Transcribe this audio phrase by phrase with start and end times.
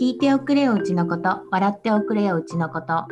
[0.00, 3.04] 聞いておくれようちのこと笑っておくれようちのこと。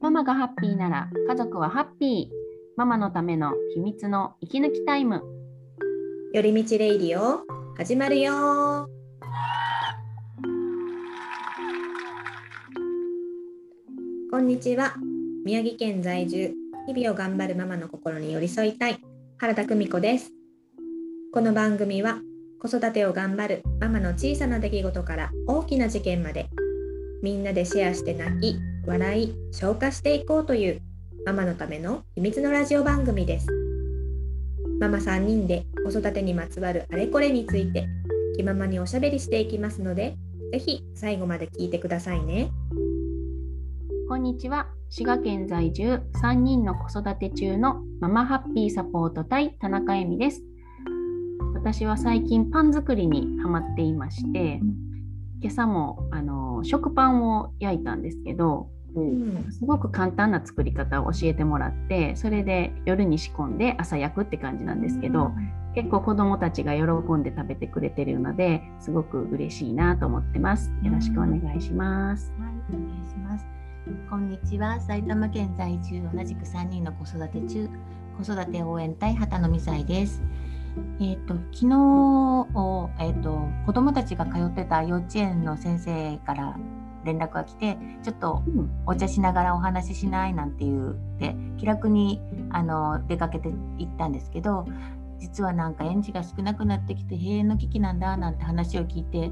[0.00, 2.34] ママがハッピーなら家族はハッピー。
[2.76, 5.24] ママのための秘密の息抜きタイム。
[6.32, 7.40] 寄り道レイディオ
[7.76, 8.88] 始まるよ。
[14.30, 14.94] こんにちは。
[15.44, 16.54] 宮城県在住。
[16.86, 19.00] 日々を頑張るママの心に寄り添いたい。
[19.38, 20.30] 原田久美子です。
[21.32, 22.20] この番組は
[22.64, 26.48] 子育てを頑張るママの小さな出来事から大きな事件まで
[27.22, 30.80] みんなでシェアして泣き笑い消化していこうという
[31.26, 33.48] ママのための秘密のラジオ番組です。
[34.80, 37.86] ママ3人で子育てにまつわるあれこれについて
[38.34, 40.16] 気ままにおしゃべりしていきますので
[40.50, 42.50] ぜひ最後まで聞いてくださいね。
[44.08, 44.68] こんにちは。
[44.88, 50.42] 滋賀県在住3人の子育て中のママハッピーサポート隊田中恵美です。
[51.64, 54.60] 私は最近パン作りにハマっていまして
[55.40, 66.82] 今朝もあの食パンを焼いたんですけどうん、すごく簡単な作り方を教えてもらってそれで夜に仕込んで朝焼くって感じなんですけど、うん、結構子どもたちが喜
[67.14, 70.70] んで食べてくれてるのですごく嬉しいなと思ってます。
[70.84, 72.32] よろしくお願いします。
[72.38, 73.44] はい、お願いします。
[74.08, 77.68] こんにちは埼玉県在住同じく3人の子育て中
[78.22, 80.22] 子育て応援隊畑野美彩です。
[81.00, 81.74] えーと、昨日、
[83.00, 86.56] えーと、子どもたちが通ってた幼稚園の先生から
[87.04, 88.42] 連絡が来てちょっと
[88.86, 94.66] お茶しながらお話ししないなんて言って気楽にあの出かけて行ったんですけど
[95.18, 99.30] 実はなんか園児が少なくなってきて閉園の危機なんだなんて話を聞いて、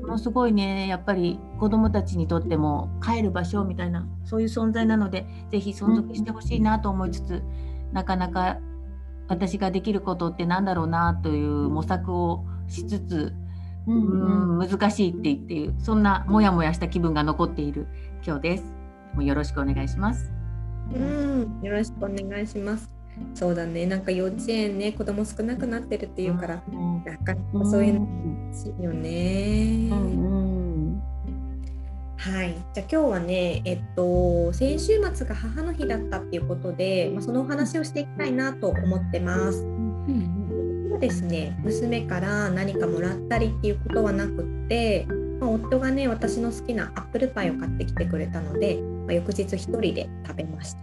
[0.00, 7.42] ものすごいねやっぱり子どもたちにとっても帰る場所みたいなそういう存在なので是非存続してほしいなと思いつつ、
[7.92, 8.58] なかなか
[9.28, 13.34] 私ができることって何だろうなという模索をしつつ
[13.86, 17.86] うん難しいって言っていうそんなモヤモヤした気分が残っている
[18.26, 18.64] 今日です。
[19.14, 20.32] もうよろしくお願いします。
[20.94, 22.90] うんよろしくお願いします。
[23.34, 29.88] そうだねなんか幼稚園ね子供少なくなってるっていうから、うん、なかなかそういうのしいよね。
[29.90, 30.53] うん
[32.24, 39.58] はい、じゃあ今日はね、えっと、先週末が母の日だったっていうことで、まあ、そのお話をしていきたいなと思ってます。
[39.58, 39.66] う
[40.10, 41.54] んですね。
[41.62, 45.06] 娘から何かもらったりっていうことはなくって、
[45.38, 50.80] まあ、夫がね私の好きなアップルパイを買ってきてくれたので、まあ、翌日1人で食べました。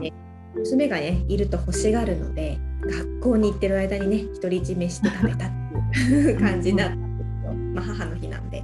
[0.00, 0.12] で
[0.54, 5.50] 娘がねいると欲しがるので学校に行ってる間にね独り占めして食べたっ
[5.92, 8.62] ていう感じだったんですよ、まあ、母の日なんで、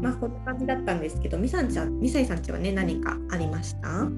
[0.00, 4.08] まあこんな感じだったんですけどみさんちゃんみさいさんちはね何かありました？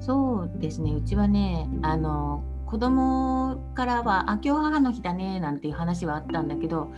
[0.00, 0.92] そうですね。
[0.92, 6.90] うちはねあの子供からは「あ今日母の日だね」なんていう話はあったんだけど、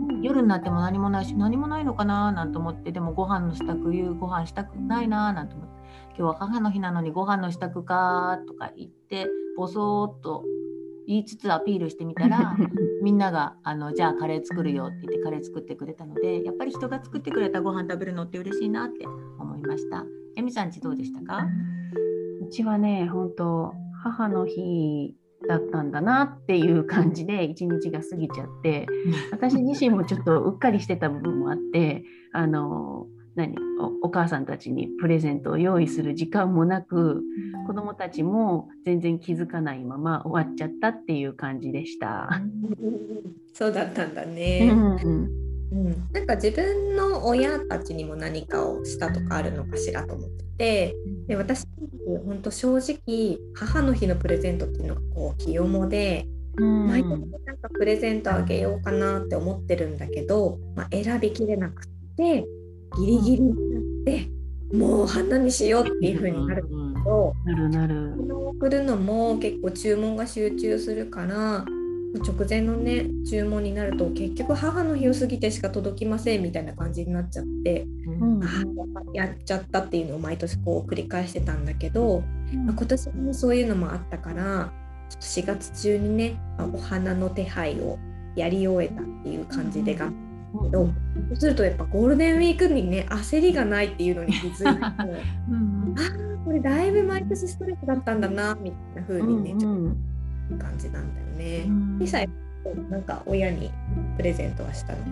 [0.00, 10.44] うん、夜になっても何もないし何もないのかななんて思ってでもご飯の支度夕ご飯したくないななんて思って今日は母の日なのにご飯の支度かとか言ってボソーっと
[11.06, 12.56] 言いつつアピールしてみたら
[13.02, 19.06] みんながあのじゃあカレー作るよって言ってカレー作ってくれたのでやっぱり人が作ってくれたご飯食べるのって嬉しいなって
[19.38, 20.04] 思いました。
[20.36, 21.46] えみさんちどうでしたか？
[22.42, 23.72] うちはね本当
[24.02, 25.14] 母の日
[25.48, 28.86] だったんだなっていう感じで一日が過ぎちゃって
[29.32, 33.06] 私自身もちょっとうっかりしてた部分もあってあの
[33.46, 33.54] 何
[34.02, 37.22] お母さんたちにプレゼントを用意する時間もなく
[37.66, 42.28] 子どもたちも全然気づかないまま終わっちゃったっていう感じでした。
[43.54, 44.70] そうだったんだね。
[44.72, 45.30] うん
[45.72, 50.96] うん、なんか自分の親たちにも何かをしたとかあるのかしらと思ってて
[51.28, 51.64] で私
[52.26, 56.26] 本当正直母の日のプレゼントっていうのがこう清もで、
[56.56, 57.10] うん、毎年
[57.46, 61.86] なんかプレゼントあげようかなって思ってるんだけど、まあ、選びきれなく
[62.16, 62.44] て
[62.98, 64.28] ギリギリになって、
[64.76, 66.64] もう花にしようっていう風になる。
[66.64, 68.30] んだけど、なるなる。
[68.60, 71.64] 送るのも結構注文が集中するから
[72.18, 78.48] 直前のね注文になると結局母の日を過ぎてしか届きませんみたいな感じになっちゃって、うん、あ
[79.14, 82.22] やっちゃったっていうのを毎年こう繰り返してたんだけど、
[82.52, 84.72] うん、まあ、今年もそういうのもあったから
[85.08, 87.98] ちょっと4月中にね、まあ、お花の手配を
[88.34, 90.90] やり終えたっていう感じでが、うん、けどそ
[91.32, 94.80] うするとやっぱゴールデンウィークにね焦りがないっていうのに気づいて
[95.50, 101.64] うん、あこれだいぶ毎年ストレスだったんだなみたいな風にね、ちょっと感じなんだよね。
[101.98, 102.28] 2歳
[102.90, 103.70] なんか親に
[104.16, 105.10] プレゼントはしたのか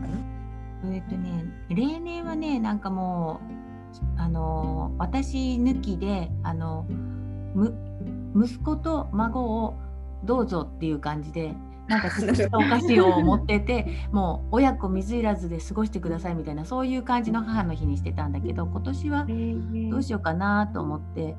[0.83, 0.95] な？
[0.95, 3.41] えっとね例年はねなんかも
[4.17, 6.87] うあの私抜きであの
[8.35, 9.75] 息子と孫を
[10.25, 11.55] どうぞっていう感じで
[11.89, 12.09] なんか
[12.53, 19.27] お菓子を持っててもう親子水入らずで過ごしてくださいみたいなそういう感じの母の日にしてたんだけど今年は
[19.91, 21.37] どうしようかなと思って。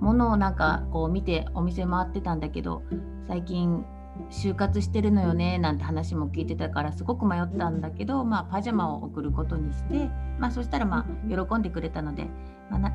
[0.00, 2.82] 物をなんかこう見てお店回ってたんだけど
[3.28, 3.84] 最近
[4.30, 12.26] 就活してるのよねなんて話も聞いてたからすごく迷ったんだけど、まあ、パジャマを送ることにして、まあ、そしたらまあ喜んでくれたので、
[12.70, 12.92] まあ、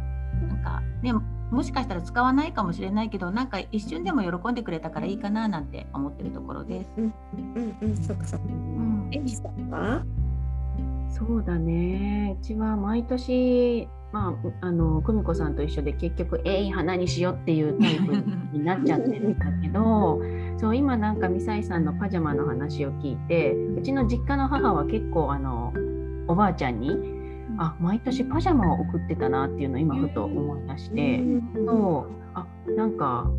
[0.66, 1.14] かね
[1.52, 6.90] もしかしたら使わないかもしれないけどなんか一瞬でも喜んでくれたからいいかななんて思ってるところです。
[6.98, 7.14] うん
[7.56, 8.46] うんうん、そっかそっか。
[8.48, 10.04] うん、えみさんは？
[11.08, 18.24] そうだねうちは毎年まあ、あの久美子さんと一緒で結局「えい花にしよう」っていうタイプ
[18.54, 20.22] になっちゃってるんだけど
[20.58, 25.74] そう今なんかミサイさんのパジャマの話を聞いてうちの実家の母は結構あの
[26.30, 27.15] おばあちゃんに
[27.58, 31.24] あ毎年パジャマを送ってたなっていうのを今ふと思い出して
[31.56, 32.26] そう。
[32.34, 33.30] あなんか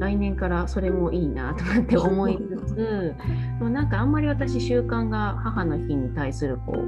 [0.00, 3.14] 来年からそれもいいなとかって 思いつつ
[3.60, 6.80] なんかあんまり私習慣が母の日に対するこう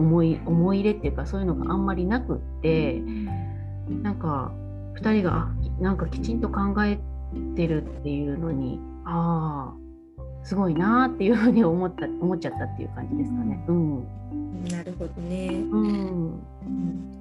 [0.00, 3.02] 思い思い入れっていうかそういうのがあんまりなくって
[4.02, 4.52] なんか
[4.96, 5.48] 2人が
[5.80, 6.98] なんかきちんと考え
[7.54, 9.83] てるっていうのにああ
[10.44, 13.64] すごいなっていうふうに思った 思っちゃったっていう感じですかね。
[13.66, 14.04] うん、
[14.70, 15.48] なるほどね。
[15.70, 16.42] うん、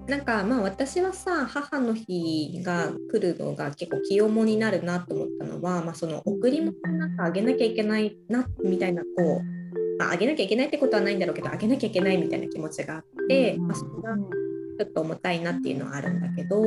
[0.07, 9.63] なんかまあ私はさ母の日が来るのが結構清重になるなと思ったのは、まあ、その贈り物なんかあげなきゃいけないなみたいなこう
[9.97, 16.59] まあ、あげなきゃいけないってことはないんだろうけどあげなきゃいけないみたいな気持ちがあって、まあ、それがちょっと重たいなっていうのはあるんだけど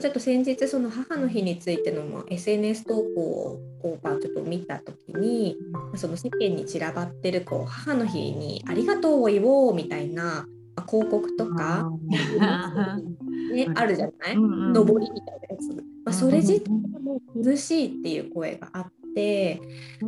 [0.00, 5.56] ちょっと先日その母の日についての SNS 投稿をこうちょっと見た時に
[5.96, 10.46] その世間に散らばってるこう母の日にありがとうを言おうみたいな
[10.88, 11.90] 広告とか、
[13.52, 19.60] ね、あるじゃない、のぼりみたいなやつ、まあ、それ自体も苦しいっていう声があっって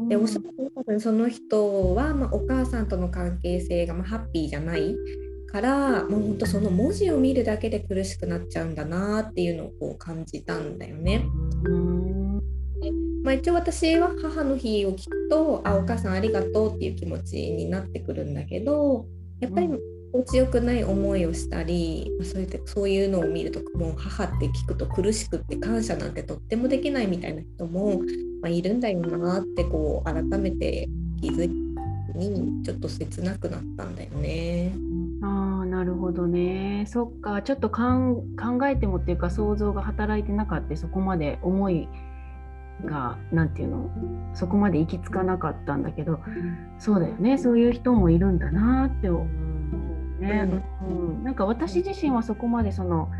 [0.09, 4.95] でおそらく多分その人は、まあ、お母さんとの関係性が、まあ、ハッピーじゃない
[5.53, 11.27] からもうほんとその文字を見るだけで苦しくなっちゃうんだなっていうのをこう感じたんだよね。
[13.23, 19.07] まあ、一応私は母の日を聞くとあお母さんありがとうっていう気持ちになってくるんだけど
[19.39, 19.69] やっぱり
[20.27, 28.01] 強くない思いをしたりそういうそういうのを見るともう母って聞くと苦しくって感謝なんてとってもできないみたいな人も、
[28.41, 30.89] まあ、いるんだよなってこう改めて
[31.21, 31.49] 気づい
[32.17, 34.73] にちょっと切なくなったんだよね。
[35.83, 36.85] あなるほどね。
[36.87, 37.43] そっか。
[37.43, 38.25] ちょっと考
[38.67, 40.77] えてもっていうか想像が働いてなかった。
[40.77, 41.89] そこまで思い
[42.85, 43.91] が何て言うの？
[44.35, 46.21] そこまで行き着かなかったんだけど
[46.79, 47.37] そうだよね。
[47.37, 49.27] そういう人もいるんだなって思
[50.23, 50.49] ね、
[50.89, 53.11] うん、なんか私自身はそこまでその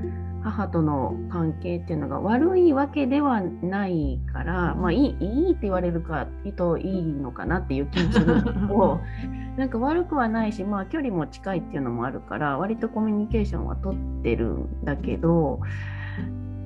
[0.43, 6.27] 母との関係っていうのが悪いわけではないから、まあ、いいいいって言われるか
[6.57, 9.01] といいのかなっていう気もするけど
[9.57, 15.61] なんか悪くはないし、まあ、距離も近いっていうのもあるから割とコミュニケーションは取ってるんだけど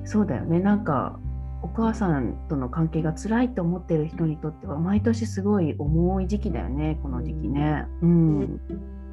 [0.05, 0.61] そうだよね。
[0.61, 1.19] なんか
[1.61, 7.85] お母さんとの関係が辛いと思ってる人にとっては毎年すごい重い時期だよねこの時期ね。
[8.01, 8.61] うん。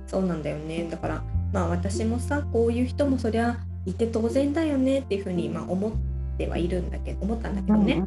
[0.07, 0.87] そうなんだよね。
[0.89, 1.23] だから
[1.53, 3.57] まあ私もさこういう人もそりゃ
[3.87, 5.93] いて当然だよねっていうふうにまあ思っ
[6.39, 8.05] てはいるんだけど思ったんだけどね、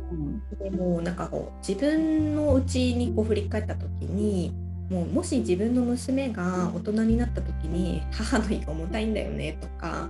[0.61, 4.53] でもなんかこう自分のうちにこう振り返った時に
[4.89, 10.09] もうもし自分の娘が大人になった時に母の日が重たいんだよねとか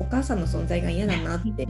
[0.00, 1.66] お母さんの存在が嫌だなって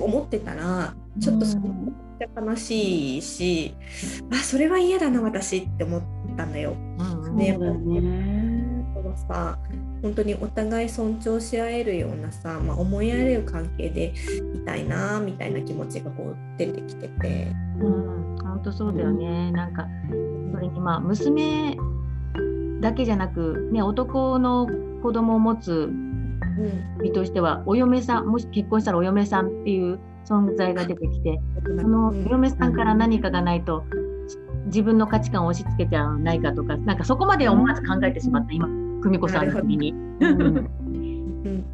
[0.00, 1.72] 思ってたらちょっとそれめっ
[2.18, 3.74] ちゃ悲しいし、
[4.32, 6.02] あそれは嫌だな私って思っ
[6.36, 6.72] たんだよ。
[6.72, 7.56] うん、ね。
[9.10, 9.58] はさ
[10.02, 14.14] 本当にお互い尊重し合えるようなさ、まあ、思いやれる関係で
[14.54, 17.52] いたいなみたいな気持ちがこう出てきてて。
[17.80, 19.86] うん、本当そうだよね、なんか
[20.50, 21.76] それにまあ娘
[22.80, 24.68] だけじゃなく、ね、男の
[25.02, 25.90] 子供を持つ
[27.00, 33.84] 身としてはお嫁さんもし結婚したらお嫁さんっていう存在が出てきてそのお嫁さんから何かがないと
[34.66, 38.68] 自分の価値観を押し付けちゃわないかとかなんかそこまで思わず考えてしまった今
[39.02, 39.94] 久美子さんの時に。
[41.42, 41.64] うん、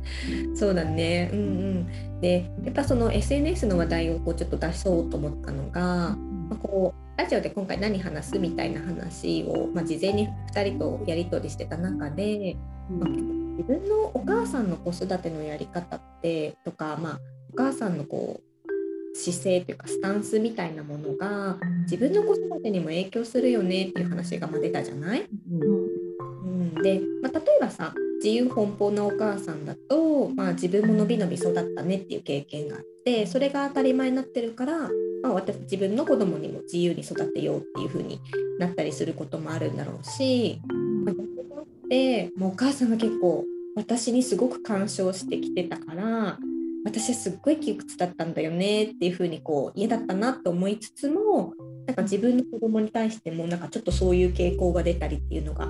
[0.54, 6.16] そうだね、うんうん、でやっぱその SNS の話題をこうちょっと出そうと思ったのが、ま
[6.52, 12.56] あ、こうラジオで今回何話すみたいな話を、まあ、事前に2人とやり取りしてた中で、
[12.90, 17.20] まあ、自分のお母さんの子育てのやり方ってとか、まあ、
[17.54, 26.74] お母さんのこう姿勢というかスタンスみたいなものが自分の子育てにも影響するよねっていう話が出たじゃない、うん。
[26.82, 34.90] で、まあ、例えばさ自由奔放なお母さんだと、まあ、自分ものびのび育ったねっていう経験があってそれが当たり前になってるから
[35.26, 38.20] まあ、私自分の子供にも自由に育てようっていう風に
[38.60, 40.60] なったりすることもあるんだろうし、
[41.04, 43.44] まあ、でもうお母さんは結構
[43.74, 46.38] 私にすごく干渉してきてたから
[46.84, 51.54] 私はすっごい窮屈だったんだよねっていう風にこう嫌だったなと思いつつも
[51.86, 55.68] なんか自分の子供に対してもなんかちょっとそういう傾向が出たりっていうのが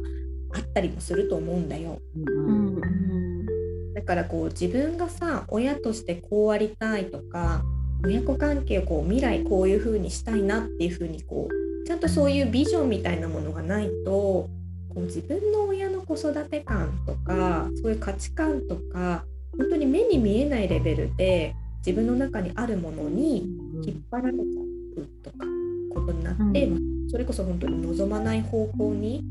[0.56, 2.00] あったりもすると思うんだよ。
[2.16, 3.46] うん、
[3.94, 7.62] だからこう自分がさ親としてこうありたいとか
[8.04, 14.48] 親子関係をこう未来こういう風にしたいなっていう風にこうちゃんとそういうビジョンみたいなものがないとこ
[14.96, 19.24] う自分の親の子育て感とかそういう価値観とか
[19.58, 23.46] 本当に目に見えないレベルで自分の中にあるものに
[23.86, 25.46] 引っ張られちゃうとか
[25.94, 26.74] ことになって、う
[27.06, 29.24] ん、それこそ本当に望まない方向に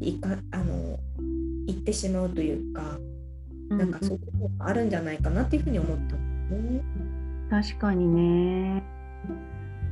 [0.00, 0.98] いかあの
[1.66, 2.98] 行ってしまうというか、
[3.70, 6.82] うん、なんかそういうことがあるんじゃないかなっていうふうに思ったんですね。
[7.50, 8.82] 確かにね。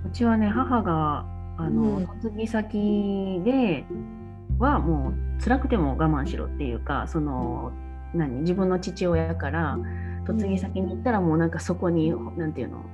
[0.06, 1.24] うちはね母が
[1.58, 3.84] あの、嫁ぎ先で
[4.58, 7.72] はもう辛くても我慢しろっていうかその
[8.14, 9.78] 何自分の父親から
[10.26, 12.84] 嫁ぎ先に行ったらもうなんかそこに何て言うの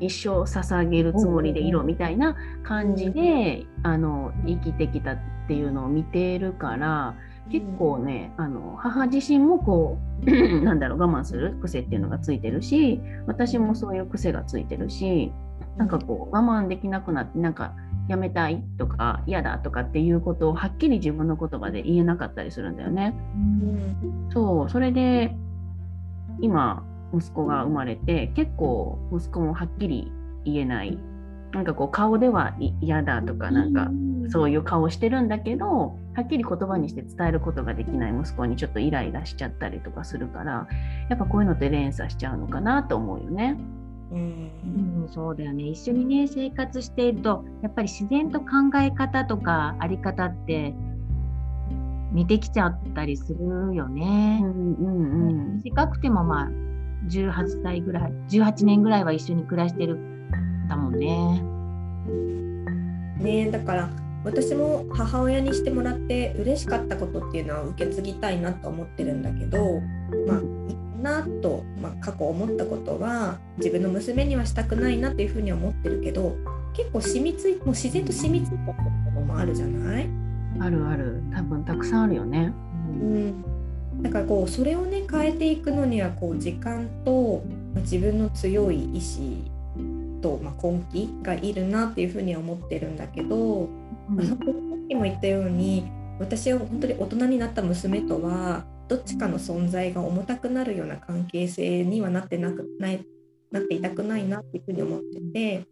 [0.00, 7.14] 一生捧げるつもりでいろみたいな感じであの生きてきたっていうのを見てるから
[7.50, 10.30] 結構ねあの母自身もこう
[10.62, 15.32] なんだろう我慢する癖っていうのがついてるし私もそういう癖がついてるし
[15.76, 17.74] なんかこう我慢できなくなってなんか
[18.08, 23.14] やめたいとか嫌だとかっていうことをはっきり自分の言葉で言えなかったりするんだよね。
[23.34, 25.36] うん、そうそれで
[26.40, 26.84] 今
[27.14, 30.12] 息子が生まれて結構息子もはっきり
[30.44, 30.98] 言えない。
[31.52, 33.90] なんかこう顔では嫌だとかなんか
[34.28, 38.12] そういう顔してるんだけどはっきり言葉にして伝えることができない。
[38.12, 40.68] 息子にちょっとイライラしちゃったりとかするから
[41.08, 43.56] やっぱこういうのって連鎖しちゃうのかなと思うよね。
[44.10, 44.50] うん、
[45.02, 45.64] うん、そうだよね。
[45.64, 48.46] 一緒にね生活しているとやっぱり自然と考
[48.76, 50.74] え方とかあり方って
[52.12, 54.40] 似てきちゃったりするよね。
[54.42, 56.67] うんうんうん、短くてもまあ
[57.08, 59.98] 18歳ぐらい18年ぐらいは一緒に暮らしてる
[60.68, 61.42] だもんね。
[63.18, 63.90] ねだから
[64.24, 69.80] 私も母親にしてもらって嬉しかったことっていうのは受け継ぎたいなと思ってるんだけど
[70.26, 70.42] まあ
[71.02, 76.36] なと、まあ、過去思ったことは自分の娘にはしたくないなっていうふうに思ってるけど
[76.74, 78.74] 結構染みついもう自然と染みついたこ
[79.14, 80.08] ともあるじゃない？
[80.60, 82.52] あるある多分たくさんあるよね。
[83.00, 83.44] うん、
[84.02, 87.42] だかこうそれをね変えていくのにはこう時間と、
[87.74, 89.50] まあ、自分の強い意志
[90.20, 93.68] と、まあ、根気がいるなっていうふうに思ってるんだけど、
[94.10, 94.38] うん、さっ
[94.88, 95.84] きも言ったように
[96.18, 103.04] 私は本当に大人になった娘とはどっちかの存在が重たくなるような関係性にはなってなくない
[103.50, 105.66] なっていたくないなっていうふうに思ってて、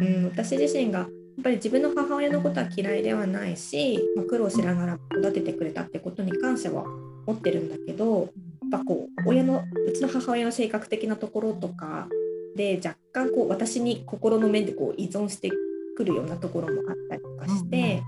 [0.00, 1.08] うん、私自身がやっ
[1.42, 6.84] ぱり自分の母親のことは嫌いではないし、まあ、苦労しながら育ててくれたってことに感謝は
[7.26, 12.08] 持ってるんだけどやっぱこう親のうちの母親の性格的なところとか
[12.56, 15.50] で若干こう私に心の面でこう依存して
[15.96, 18.02] くるようなところもあったりとかして、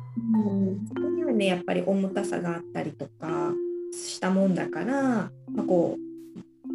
[0.45, 3.53] うん、そこにはねやっぱり重たさがあったりとか
[3.93, 6.09] したもんだから、まあ、こう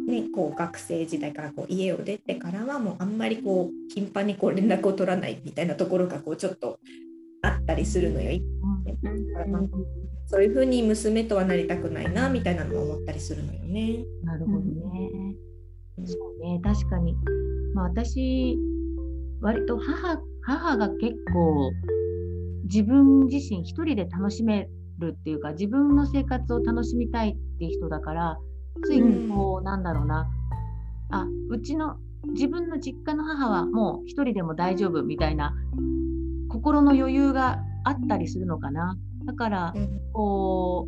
[0.06, 6.78] ね、こう学生時代からこう家を出てからはもうあんまりこう頻繁にこう連絡を取らないみたいなところがこうちょっと
[7.42, 8.38] あったりするのよ。
[10.26, 14.04] そういうふうに娘とはなりたくないなみたいなのも思ったりするのよね。
[14.22, 15.10] なるほどね。
[15.98, 17.14] うん、そうね確かに、
[17.74, 18.58] まあ、私
[19.40, 21.70] 割と母母が結構
[22.64, 28.38] 自分自身一人で楽しめるっていうか自分の生活を楽しみたいっていう人だから
[28.84, 30.26] ついこう、うん、なんだろうな
[31.10, 31.96] あうちの
[32.32, 35.54] 自分の実家の母はもう一人でも大丈夫みたいな
[36.48, 38.96] 心の余裕があったりするのかな。
[39.24, 39.74] だから
[40.12, 40.86] こ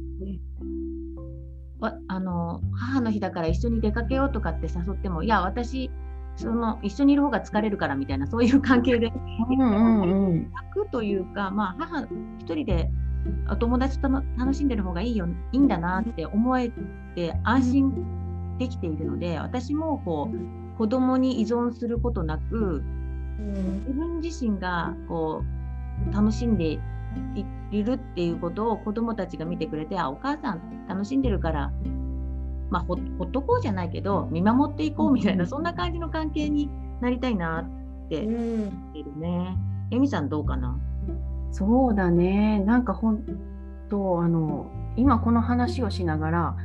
[1.81, 5.91] う、わあの母の日だから一緒に出かけようとかって誘ってもいや私
[6.37, 12.07] その一緒にいる方が疲れるからみたいなそういう関係で、うんうんうん、楽というか、まあ、母
[12.41, 12.91] 一人で
[13.51, 16.71] お友達との楽しんでる方がいいよいいんだなって思え
[17.15, 22.83] て安心できているので私もこう子供に依存することなく、
[23.39, 25.56] うん、自分自身がこう
[26.13, 26.79] 楽しんで
[27.71, 31.73] いるっていうことを子供たちが見てくれてあお母さん楽しんでるから
[32.71, 36.69] まあほほっとこうじゃないけど見守っていこうみたいな、うん、そんな感じの関係に
[37.01, 39.57] なりたいなって思ってるね。
[39.91, 40.79] えみさんどうかな？
[41.53, 42.61] そうだね。
[42.61, 43.23] なんか本
[43.89, 46.57] 当あの今この話をしながら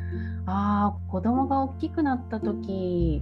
[0.47, 3.21] あ子供が大きくなった時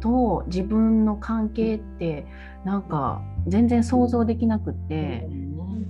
[0.00, 2.26] と自分の関係って
[2.64, 5.28] なんか全然想像できなくって、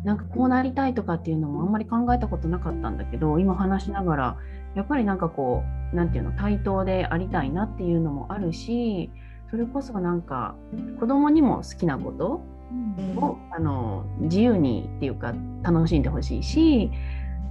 [0.04, 4.36] なんかこうなりたいとかっていうのもあんまり考えたことなかったんだけど今話しながら
[4.76, 9.10] やっぱりなんかこう何て言うの対等でありたいなっていうのもあるし
[9.50, 10.54] それこそなんか
[11.00, 12.42] 子供にも好きなこと
[13.16, 16.90] を、あの自由にっていうか楽しんでほしいし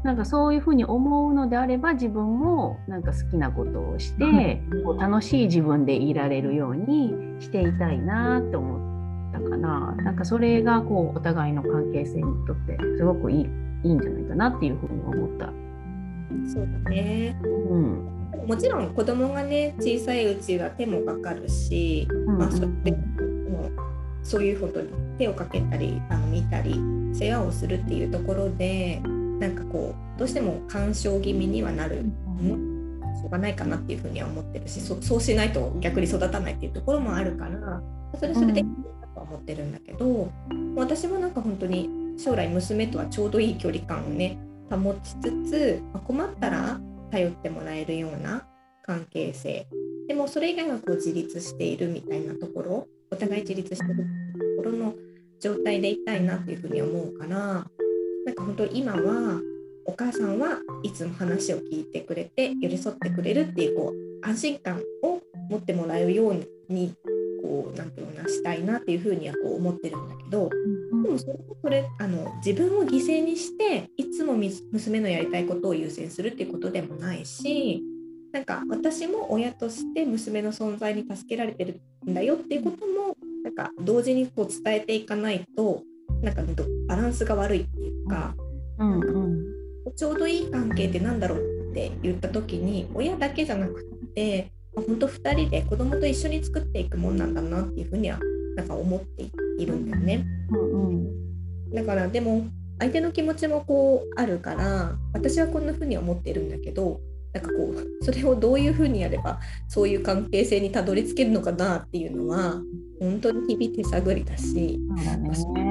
[0.05, 9.95] なんかそういうふうに思うのであれば自分もなんか好きなことをして、こう楽しい自分でいられるようにしていたいなって思ったかな。
[10.03, 13.47] なんかそれがこうお互いの関係性にとってすごくいい
[13.83, 15.51] いいんじゃないかなっていうふうに思った。
[16.53, 23.71] そうだね、うん、もちろん子供がね小さいうちは手もかかるし、うんまあ、それでも
[24.21, 26.79] そういうことに手をかけたりあの見たり
[27.13, 29.01] 世話をするっていうところで
[29.39, 37.81] なんかこうどうしても干渉気味にはなる、しょうがないかなっていうふうには思ってるしそうしないと逆に育たないっていうところもあるから
[38.19, 40.31] それそれでいいなとは思ってるんだけど、
[40.75, 44.37] 私もなんか本当に将来娘とはちょうどいい距離感をね
[44.69, 46.79] 保ちつつ、ま困ったら
[47.11, 48.47] 頼ってもらえるような
[48.83, 49.67] 関係性。
[50.07, 54.05] でもそれ以外はこう自立しているみたいなところお互い自立してる
[54.57, 54.93] ところの
[55.39, 57.65] 状態でいたいなっていうふうに思うから
[58.25, 59.39] なんか本当今は
[59.85, 66.95] お母さんはいつも話を聞いてくれて寄り添ってくれるっていうこう安心感を持ってもらえるように
[67.41, 70.49] こうなんていうのなしたいなっていうふうにはこう思ってるんだけど、
[71.03, 74.33] でもそれそれあの自分を犠牲にしていつも
[74.71, 77.83] 娘のやりたいことを優先するっていうことでもないし
[78.33, 81.79] なんか私も親として娘の存在に助けられてる
[82.09, 85.83] んだよっていうこともなんか同時にこう伝えていかないと
[86.21, 86.41] なんか
[86.87, 88.35] バランスが悪いってか、
[88.77, 91.39] うんうん、ちょうどいい関係って何だろう
[91.71, 93.83] って言った時に親だけじゃなく
[94.15, 98.19] て本当2人で子供と一緒に作っていくもんなんだなっていうふうには
[98.55, 99.25] なんか思って
[99.57, 100.25] いるんだよね。
[100.51, 102.45] うんうん、だからでも
[102.79, 106.99] 相手の気持ちもこうあるから私はこんな風に思ってるんだけど
[107.33, 112.61] なんかこうそれをどういう風にやればそういう関係性にたどり着けるのかなっていうのは
[112.99, 114.79] 本当に日々手探りだし、
[115.53, 115.64] ね、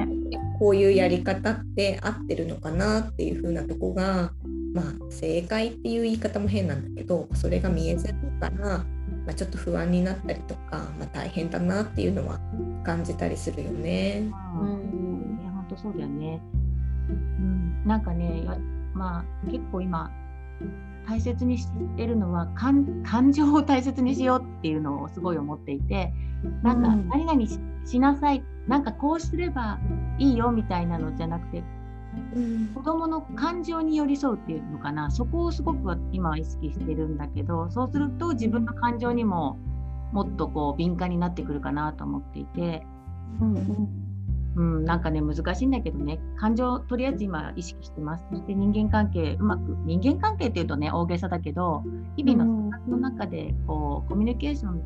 [0.59, 4.31] こういうやり方って合ってるのかなっていう風なとこが
[4.73, 8.85] まあ正解っていう言い方も変なんだけどそれが見えづらいから
[9.25, 12.39] まあ、ちょっと不安になったりとか、まあ、大変だなっていうのは
[12.83, 14.29] 感じたりするよね。
[14.59, 16.39] うん、いや本当そうだよね。
[17.09, 18.43] うん、なんかね
[18.93, 20.11] まあ結構今
[21.07, 26.13] 大切にしてるのは感感情を大切にしようっていうのをすごい思っていて
[26.61, 27.41] なんか何々
[27.85, 28.43] しなさい。
[28.67, 29.79] なんかこうすれば
[30.17, 31.63] いいよみたいなのじゃなくて
[32.35, 35.11] うん、子どもの感情に寄り添うっていうのかな。
[35.11, 39.57] そこをすごく今は意識してるんだけどそうすると自分の感情にも
[40.11, 42.85] もっとこう敏感になってくるかなと思っていて、
[43.41, 43.89] うん。
[44.55, 46.19] うん、なんかね難しいんだけどね。
[46.37, 48.25] 感情とりあえず今意識してます。
[48.31, 51.83] そして人間関係うまく人間関係っていうとね大げさだけど
[52.15, 54.81] 日々の生活の中でこうコミュニケーション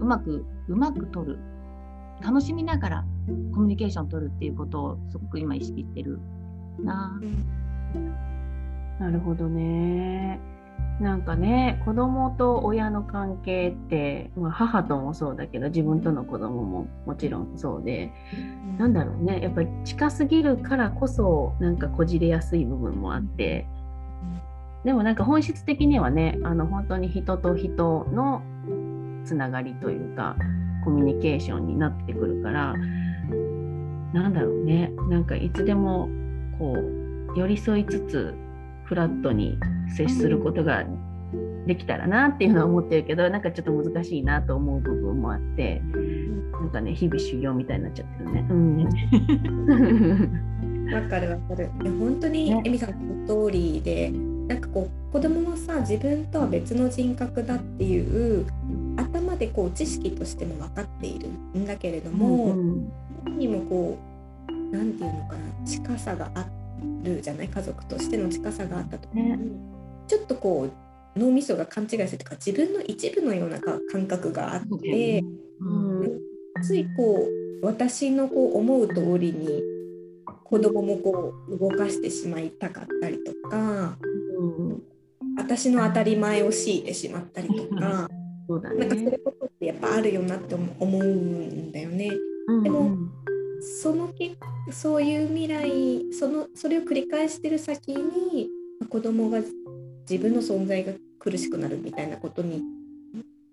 [0.00, 1.38] うまくうまく取る
[2.22, 3.04] 楽しみながら
[3.52, 6.18] コミュニケーション取るっていうことをすごく今意識してる
[6.82, 7.18] な。
[8.98, 10.40] なるほどね。
[11.00, 18.12] なんかね子供と親の関係って、まあ、母ともそうだけど自分との子供ももちろんそうで、
[18.78, 23.66] う、なんだろうねやっぱり近すぎるからこそなんかこじれやすい部分もあって、
[24.84, 28.42] でもなんか本質的にはねあの本当に人と人の
[29.24, 30.36] つながりというか
[30.86, 32.76] コミュニケーションになってくるから
[34.12, 36.08] なんだろうねなんかいつでも
[36.60, 36.76] こ
[37.34, 38.32] う寄り添いつつ
[38.84, 39.58] フラットに
[39.96, 40.84] 接することが
[41.66, 45.82] できたらなっていうのは思ってるけどなんかちょっと難しいなと思う部分もあって
[46.52, 48.42] なんかね日々修行みたいになっちゃってるね。
[48.42, 48.88] わ、うん、
[51.10, 51.68] かるわかる。
[51.98, 54.12] 本当にエミさんの通りで
[54.46, 58.46] なんかこう子供はさ自分とは別の人格だっていう
[58.96, 62.90] 頭でこう知識としても分かっているんだけれども、うん
[63.26, 63.98] うん、にもこ
[64.48, 66.46] う何て言うのかな近さがあ
[67.02, 69.38] るじゃない家族としての近さがあったと、ね、
[70.08, 70.68] ちょっとこ
[71.16, 75.22] う脳みそが勘違いするとか自分の一部のような感覚があって、
[75.60, 76.20] うん、
[76.62, 77.26] ついこ
[77.62, 79.62] う私のこう思う通りに
[80.44, 83.96] 子供もこう動かしてしまいたかったりとか、
[84.38, 84.82] うん、
[85.36, 88.08] 私の当たり前を強いてしまったりとか。
[88.48, 92.10] そうだね、なんかそういうことってやっぱあるよなって思うんだよね。
[92.48, 92.96] うんうん、でも
[93.60, 94.36] そのけ
[94.70, 98.48] そういう未来そのそれを繰り返してる先に
[98.88, 99.40] 子供が
[100.08, 102.62] 自分の存在が苦しくなるみたいなことに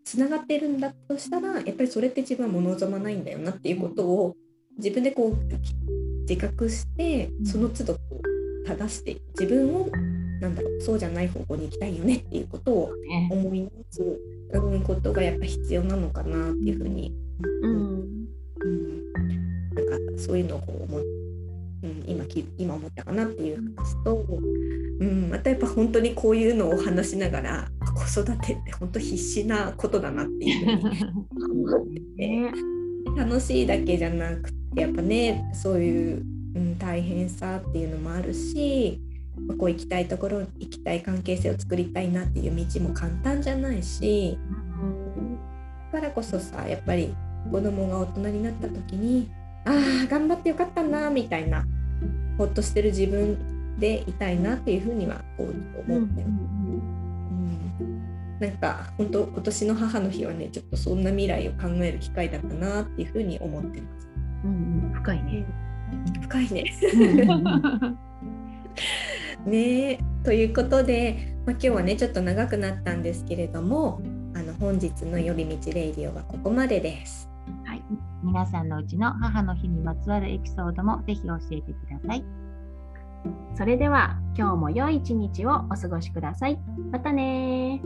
[0.03, 4.35] つつながってるんだとしたらやっぱりそれって自分は望まないんだよなっていうことを
[4.77, 9.89] 自分でこう自覚してその都度こう正して自分を
[10.39, 12.91] なんだろうそうじゃない方向に行きたいよねっていうことを
[13.31, 14.19] 思い直す、
[14.59, 17.13] うん、ことがやっぱ必要なのかなっていうふうに、
[17.61, 18.27] うん、
[18.61, 19.13] うん、
[19.75, 19.85] なん。
[19.85, 21.23] かそういうのを思って。
[21.83, 22.25] うん、今
[22.57, 24.25] 今思ったかなっていう話と、
[24.99, 31.03] うん、またやっぱ本当にこういうのを話しながら子育てって本当必死なことだなっていうふうに
[31.67, 32.51] 思ってて
[33.17, 36.23] 楽しいだけじゃなくてやっぱねそういう、
[36.55, 39.01] うん、大変さっていうのもあるし
[39.57, 44.37] こう行きたいところ行きたい関係性を作りたいなっていう道も簡単じゃないし、
[45.91, 47.15] だからこそさやっぱり
[47.51, 49.29] 子供が大人になった時に
[49.65, 51.65] ああ頑張ってよかったなみたいな
[52.37, 56.43] ほっとしてる自分でいたいなっていうふうには思ってうん、
[58.39, 64.07] なんか本当今年の母の日はねちょっとそんな未来を考える機会だったなっていうふうに思ってます。
[64.45, 65.45] うん、深いね。
[66.21, 66.65] 深いね。
[69.45, 74.01] ねということで、まあ、今日はねちょっと長くなったんですけれども
[74.35, 77.29] あの本日の「寄り道レイディオ」はここまでです。
[77.65, 77.81] はい、
[78.23, 82.23] 皆さんのうちの母の日にまつわるエピソードもぜひ教えてください。
[83.55, 86.59] それでは今日も良い一日をお過ごしください。
[86.91, 87.81] またね